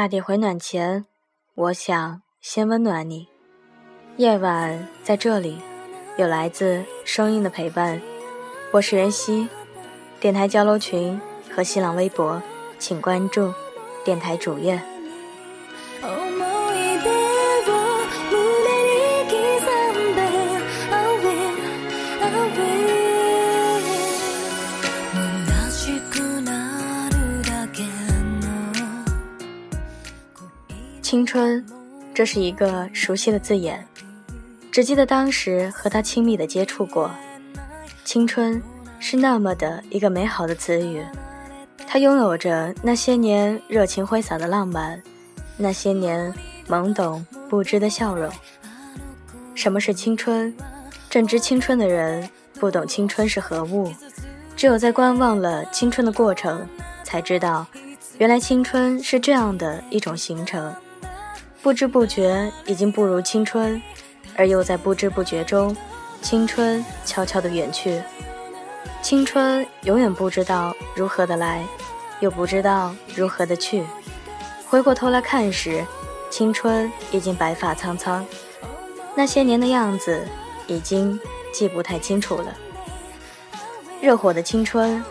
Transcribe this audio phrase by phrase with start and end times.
[0.00, 1.04] 大地回暖前，
[1.54, 3.28] 我想先温暖你。
[4.16, 5.58] 夜晚在这里，
[6.16, 8.00] 有来自声音的陪伴。
[8.72, 9.46] 我是袁熙，
[10.18, 11.20] 电台交流群
[11.54, 12.42] 和新浪微博，
[12.78, 13.52] 请关注
[14.02, 14.82] 电台主页。
[31.10, 31.66] 青春，
[32.14, 33.84] 这是一个熟悉的字眼，
[34.70, 37.10] 只记得当时和他亲密的接触过。
[38.04, 38.62] 青春
[39.00, 41.04] 是那么的一个美好的词语，
[41.84, 45.02] 它拥有着那些年热情挥洒的浪漫，
[45.56, 46.32] 那些年
[46.68, 48.30] 懵懂不知的笑容。
[49.56, 50.54] 什么是青春？
[51.08, 52.30] 正值青春的人
[52.60, 53.92] 不懂青春是何物，
[54.54, 56.64] 只有在观望了青春的过程，
[57.02, 57.66] 才知道，
[58.18, 60.72] 原来青春是这样的一种形成。
[61.62, 63.80] 不知不觉已经步入青春，
[64.34, 65.76] 而又在不知不觉中，
[66.22, 68.00] 青春悄悄地远去。
[69.02, 71.62] 青春永远不知道如何的来，
[72.20, 73.84] 又不知道如何的去。
[74.66, 75.84] 回过头来看时，
[76.30, 78.24] 青春已经白发苍苍，
[79.14, 80.26] 那些年的样子
[80.66, 81.20] 已经
[81.52, 82.56] 记不太清楚了。
[84.00, 85.04] 热火的青春，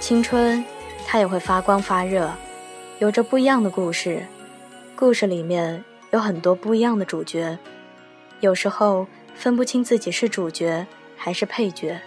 [0.00, 0.64] 青春，
[1.06, 2.28] 它也会发光发热，
[2.98, 4.26] 有着不一样的故事。
[4.96, 7.58] 故事里面有很多不一样的主角，
[8.40, 10.86] 有时候分不清自己是主角
[11.16, 12.00] 还是配角。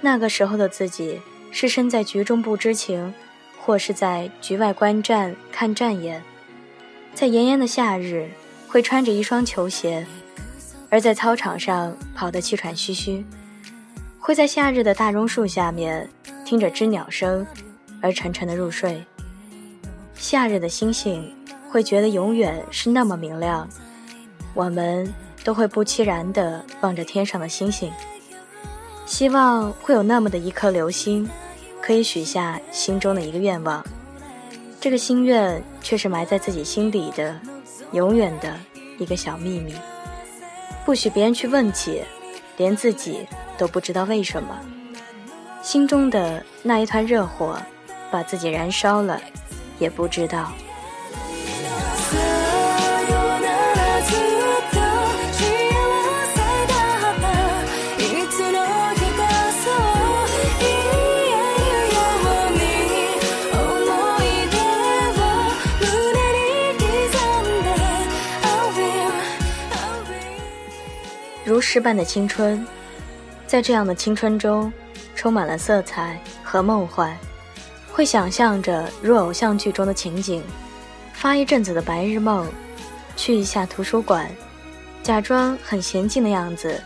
[0.00, 1.20] 那个时候的自己
[1.52, 3.14] 是身在局中不知情，
[3.60, 6.20] 或是在局外观战看战眼。
[7.14, 8.28] 在炎炎的夏日，
[8.66, 10.04] 会穿着一双球鞋，
[10.90, 13.24] 而在操场上跑得气喘吁吁；
[14.18, 16.10] 会在夏日的大榕树下面
[16.44, 17.46] 听着知鸟声
[18.00, 19.04] 而沉沉的入睡。
[20.16, 21.32] 夏日的星星。
[21.72, 23.66] 会觉得永远是那么明亮，
[24.52, 25.10] 我们
[25.42, 27.90] 都会不期然地望着天上的星星，
[29.06, 31.26] 希望会有那么的一颗流星，
[31.80, 33.82] 可以许下心中的一个愿望。
[34.78, 37.40] 这个心愿却是埋在自己心底的，
[37.92, 38.54] 永远的
[38.98, 39.74] 一个小秘密，
[40.84, 42.02] 不许别人去问起，
[42.58, 44.60] 连自己都不知道为什么。
[45.62, 47.56] 心中的那一团热火，
[48.10, 49.18] 把自己燃烧了，
[49.78, 50.52] 也不知道。
[71.52, 72.66] 如诗般的青春，
[73.46, 74.72] 在这样的青春中，
[75.14, 77.14] 充满了色彩和梦幻，
[77.92, 80.42] 会想象着如偶像剧中的情景，
[81.12, 82.48] 发一阵子的白日梦，
[83.16, 84.30] 去一下图书馆，
[85.02, 86.82] 假装很娴静的样子，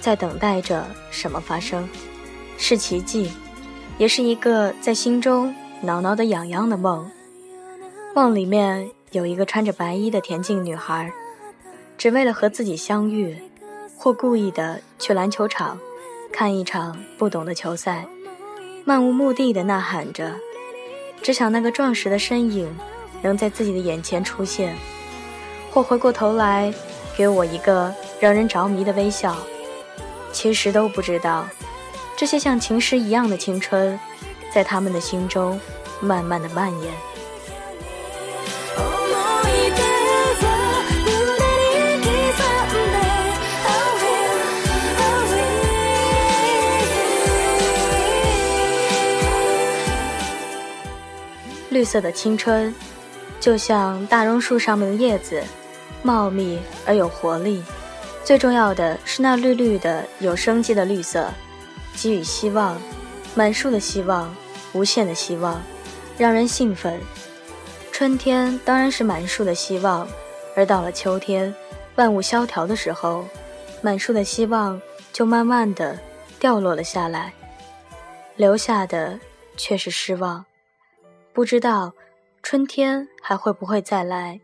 [0.00, 1.86] 在等待着什么发生，
[2.56, 3.30] 是奇迹，
[3.98, 7.10] 也是一个在心中挠挠的痒痒的梦。
[8.14, 11.12] 梦里面有一个穿着白衣的恬静女孩，
[11.98, 13.36] 只为了和自己相遇。
[13.96, 15.78] 或故意的去篮球场
[16.32, 18.06] 看一场不懂的球赛，
[18.84, 20.32] 漫无目的的呐喊着，
[21.22, 22.68] 只想那个壮实的身影
[23.22, 24.74] 能在自己的眼前出现；
[25.72, 26.72] 或回过头来
[27.16, 29.36] 给我一个让人着迷的微笑。
[30.32, 31.46] 其实都不知道，
[32.16, 33.98] 这些像情诗一样的青春，
[34.52, 35.58] 在他们的心中
[36.00, 36.92] 慢慢的蔓延。
[51.76, 52.74] 绿色的青春，
[53.38, 55.44] 就像大榕树上面的叶子，
[56.02, 57.62] 茂密而有活力。
[58.24, 61.30] 最重要的是那绿绿的、有生机的绿色，
[61.94, 62.80] 给予希望，
[63.34, 64.34] 满树的希望，
[64.72, 65.62] 无限的希望，
[66.16, 66.98] 让人兴奋。
[67.92, 70.08] 春天当然是满树的希望，
[70.56, 71.54] 而到了秋天，
[71.96, 73.22] 万物萧条的时候，
[73.82, 74.80] 满树的希望
[75.12, 75.98] 就慢慢的
[76.40, 77.34] 掉落了下来，
[78.36, 79.20] 留下的
[79.58, 80.42] 却是失望。
[81.36, 81.92] 不知道
[82.42, 84.40] 春天还会不会再来，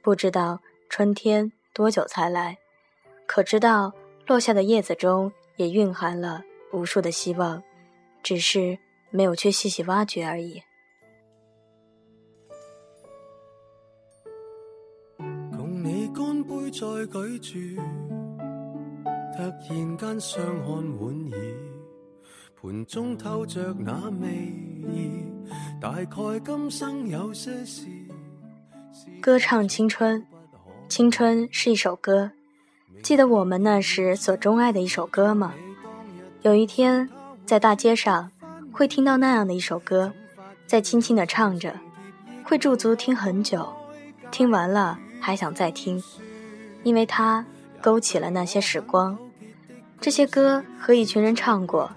[0.00, 0.58] 不知道
[0.88, 2.56] 春天多久才来，
[3.26, 3.92] 可知道
[4.26, 6.42] 落下的叶子中也蕴含了
[6.72, 7.62] 无数的希望，
[8.22, 8.78] 只是
[9.10, 10.62] 没有去细细挖掘而已。
[15.18, 17.82] 共你干杯再举住，
[19.36, 21.54] 突然间相看满意。
[22.62, 24.28] 盘中透着那味
[24.90, 25.19] 意，
[25.80, 26.04] 大概
[26.44, 27.86] 今生有些事。
[29.20, 30.26] 歌唱青春，
[30.88, 32.30] 青春是一首歌。
[33.02, 35.54] 记得我们那时所钟爱的一首歌吗？
[36.42, 37.08] 有一天，
[37.46, 38.30] 在大街上
[38.72, 40.12] 会听到那样的一首歌，
[40.66, 41.74] 在轻轻地唱着，
[42.44, 43.72] 会驻足听很久，
[44.30, 46.02] 听完了还想再听，
[46.82, 47.44] 因为它
[47.80, 49.18] 勾起了那些时光。
[50.00, 51.90] 这些歌和一群人唱过，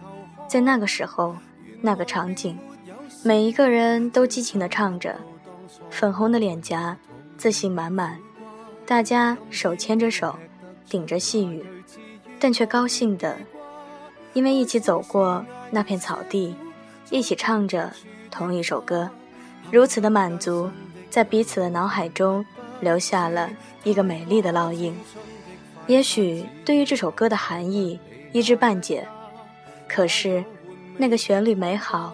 [0.48, 1.36] 在那个时候，
[1.82, 2.58] 那个场景，
[3.26, 5.16] 每一个人都激情地唱着，
[5.90, 6.98] 粉红的脸颊，
[7.38, 8.20] 自信满满，
[8.86, 10.36] 大家手牵着手。
[10.90, 11.66] 顶着细雨，
[12.38, 13.36] 但却高兴的，
[14.34, 16.54] 因为一起走过那片草地，
[17.10, 17.92] 一起唱着
[18.30, 19.10] 同一首歌，
[19.72, 20.70] 如此的满足，
[21.10, 22.46] 在彼此的脑海中
[22.82, 23.50] 留下了
[23.84, 24.94] 一个美丽的烙印。
[25.88, 28.00] 也许对于这首歌的含义
[28.34, 29.08] 一知半解，
[29.88, 30.44] 可是
[30.98, 32.14] 那个旋律美好，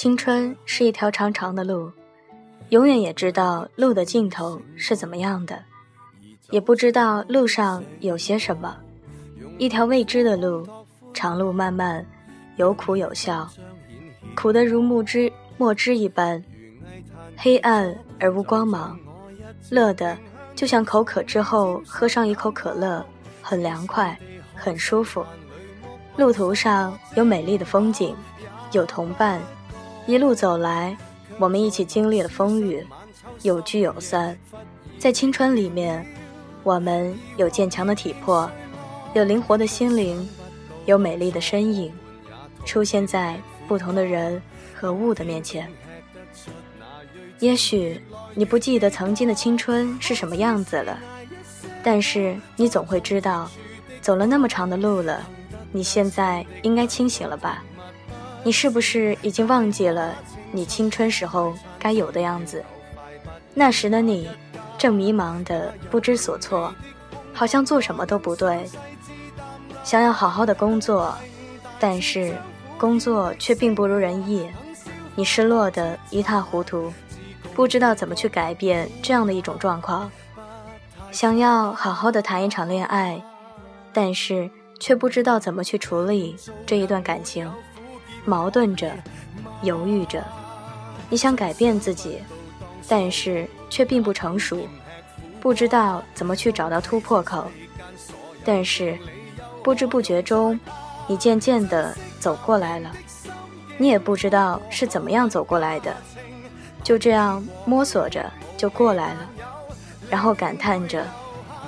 [0.00, 1.90] 青春是一条长长的路。
[2.68, 5.60] 永远也知道路的尽头是怎么样的，
[6.50, 8.76] 也不知道路上有些什么。
[9.58, 10.64] 一条未知的路，
[11.12, 12.06] 长路漫漫，
[12.54, 13.50] 有苦有笑，
[14.36, 16.40] 苦得如墨汁墨汁一般，
[17.36, 18.96] 黑暗而无光芒；
[19.68, 20.16] 乐的
[20.54, 23.04] 就像口渴之后喝上一口可乐，
[23.42, 24.16] 很凉快，
[24.54, 25.26] 很舒服。
[26.16, 28.14] 路途上有美丽的风景，
[28.70, 29.42] 有同伴，
[30.08, 30.96] 一路走来。
[31.38, 32.84] 我们一起经历了风雨，
[33.42, 34.34] 有聚有散，
[34.98, 36.04] 在青春里面，
[36.62, 38.50] 我们有坚强的体魄，
[39.12, 40.26] 有灵活的心灵，
[40.86, 41.92] 有美丽的身影，
[42.64, 43.38] 出现在
[43.68, 44.40] 不同的人
[44.74, 45.70] 和物的面前。
[47.38, 48.00] 也许
[48.34, 50.98] 你不记得曾经的青春是什么样子了，
[51.82, 53.46] 但是你总会知道，
[54.00, 55.22] 走了那么长的路了，
[55.70, 57.62] 你现在应该清醒了吧？
[58.44, 60.14] 你是不是已经忘记了？
[60.50, 62.64] 你青春时候该有的样子，
[63.52, 64.28] 那时的你
[64.78, 66.72] 正迷茫的不知所措，
[67.34, 68.64] 好像做什么都不对。
[69.84, 71.14] 想要好好的工作，
[71.78, 72.34] 但是
[72.78, 74.48] 工作却并不如人意，
[75.14, 76.92] 你失落的一塌糊涂，
[77.54, 80.10] 不知道怎么去改变这样的一种状况。
[81.10, 83.22] 想要好好的谈一场恋爱，
[83.92, 86.36] 但是却不知道怎么去处理
[86.66, 87.50] 这一段感情，
[88.28, 88.92] 矛盾着，
[89.62, 90.22] 犹豫着。
[91.08, 92.20] 你想改变自己，
[92.86, 94.68] 但是却并不成熟，
[95.40, 97.50] 不知道怎么去找到突破口。
[98.44, 98.98] 但是，
[99.64, 100.60] 不知不觉中，
[101.06, 102.92] 你渐渐地走过来了。
[103.78, 105.96] 你也不知道是怎么样走过来的，
[106.82, 109.20] 就这样摸索着就过来了，
[110.10, 111.06] 然后感叹着，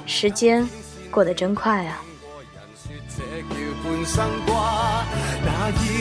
[0.05, 0.69] 时间
[1.11, 2.03] 过得真快啊。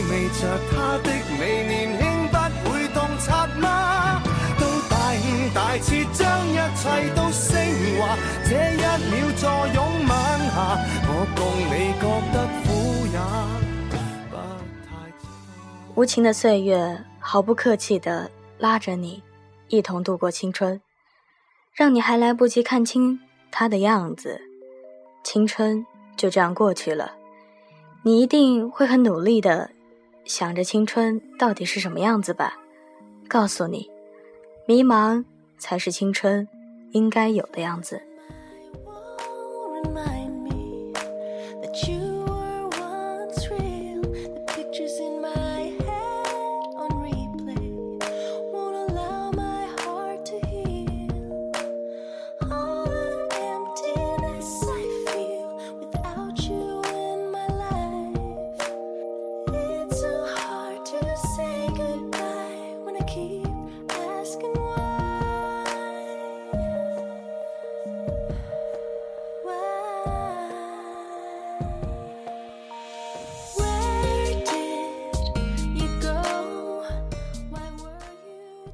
[0.01, 2.35] 味着他的美，年轻不
[2.71, 4.21] 会洞察吗？
[4.57, 6.83] 都大五大次将一切
[7.15, 7.51] 都升
[7.99, 8.15] 华，
[8.45, 9.77] 这一秒坐拥
[10.07, 10.55] 晚霞，
[11.07, 11.39] 我共
[11.69, 12.03] 你觉
[12.33, 12.67] 得苦
[13.07, 13.17] 也
[13.89, 13.95] 不
[14.87, 14.89] 太
[15.19, 15.23] 差。
[15.95, 19.21] 无情的岁月，毫不客气的拉着你，
[19.67, 20.81] 一同度过青春，
[21.73, 23.19] 让你还来不及看清
[23.51, 24.41] 他的样子，
[25.23, 27.13] 青春就这样过去了。
[28.03, 29.69] 你一定会很努力的
[30.29, 32.53] 想着青春到底是什么样子吧？
[33.27, 33.89] 告诉你。
[34.67, 35.25] 迷茫
[35.57, 36.47] 才是青春
[36.91, 37.99] 应该有的样子。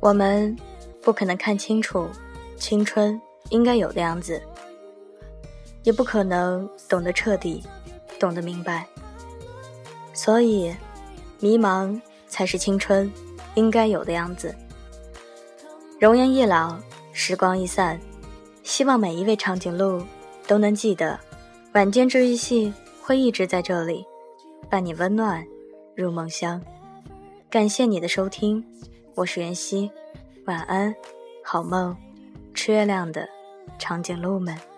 [0.05, 0.55] 我们
[1.01, 2.07] 不可能看清楚
[2.57, 3.19] 青春
[3.50, 4.39] 应该有的样子
[5.81, 7.63] 也不可能懂得彻底
[8.19, 8.85] 懂得明白。
[10.13, 10.71] 所以
[11.39, 13.12] 迷茫才是青春
[13.55, 14.53] 应该有的样子。
[16.00, 16.77] 容颜易老
[17.12, 18.00] 时光易散
[18.62, 20.03] 希望每一位长颈鹿
[20.45, 21.19] 都能记得
[21.74, 22.71] 晚间治愈系
[23.01, 24.05] 会一直在这里
[24.69, 25.43] 伴你温暖
[25.95, 26.62] 入梦乡。
[27.50, 28.63] 感谢你的收听。
[29.15, 29.89] 我是袁熙。
[30.45, 30.93] 晚安
[31.41, 31.95] 好梦
[32.53, 33.25] 吃月亮的
[33.79, 34.75] 长颈鹿们。